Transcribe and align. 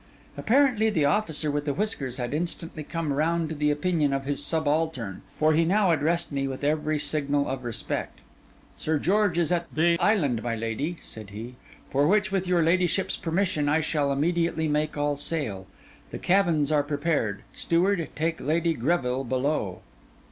Apparently 0.35 0.89
the 0.89 1.05
officer 1.05 1.51
with 1.51 1.65
the 1.65 1.75
whiskers 1.75 2.17
had 2.17 2.33
instantly 2.33 2.83
come 2.83 3.13
round 3.13 3.49
to 3.49 3.53
the 3.53 3.69
opinion 3.69 4.13
of 4.13 4.25
his 4.25 4.43
subaltern; 4.43 5.21
for 5.37 5.53
he 5.53 5.63
now 5.63 5.91
addressed 5.91 6.31
me 6.31 6.47
with 6.47 6.63
every 6.63 6.97
signal 6.97 7.47
of 7.47 7.63
respect. 7.63 8.17
'Sir 8.75 8.97
George 8.97 9.37
is 9.37 9.51
at 9.51 9.67
the 9.71 9.99
island, 9.99 10.41
my 10.41 10.55
lady,' 10.55 10.95
said 11.03 11.29
he: 11.29 11.53
'for 11.91 12.07
which, 12.07 12.31
with 12.31 12.47
your 12.47 12.63
ladyship's 12.63 13.15
permission, 13.15 13.69
I 13.69 13.79
shall 13.81 14.11
immediately 14.11 14.67
make 14.67 14.97
all 14.97 15.17
sail. 15.17 15.67
The 16.09 16.17
cabins 16.17 16.71
are 16.71 16.81
prepared. 16.81 17.43
Steward, 17.53 18.09
take 18.15 18.41
Lady 18.41 18.73
Greville 18.73 19.23
below. 19.23 19.81